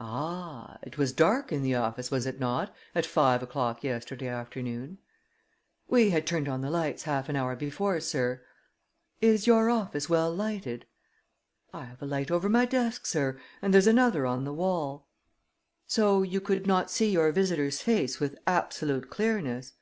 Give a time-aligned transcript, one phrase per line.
[0.00, 0.78] "Ah!
[0.80, 4.96] It was dark in the office, was it not, at five o'clock yesterday afternoon?"
[5.88, 8.40] "We had turned on the lights half an hour before, sir."
[9.20, 10.86] "Is your office well lighted?"
[11.70, 15.06] "I have a light over my desk, sir, and there's another on the wall."
[15.86, 19.74] "So you could not see your visitor's face with absolute clearness?"